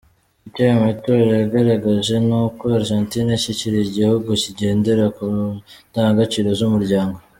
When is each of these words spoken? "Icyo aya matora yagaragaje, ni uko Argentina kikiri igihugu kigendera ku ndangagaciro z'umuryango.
"Icyo 0.47 0.61
aya 0.65 0.83
matora 0.85 1.31
yagaragaje, 1.41 2.15
ni 2.27 2.35
uko 2.43 2.63
Argentina 2.79 3.31
kikiri 3.43 3.77
igihugu 3.87 4.29
kigendera 4.43 5.05
ku 5.15 5.23
ndangagaciro 5.89 6.49
z'umuryango. 6.59 7.17